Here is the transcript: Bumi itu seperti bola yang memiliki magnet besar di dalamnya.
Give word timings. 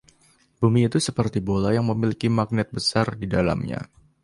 Bumi 0.59 0.79
itu 0.89 0.97
seperti 1.07 1.37
bola 1.49 1.69
yang 1.75 1.85
memiliki 1.91 2.25
magnet 2.37 2.67
besar 2.77 3.07
di 3.21 3.27
dalamnya. 3.33 3.81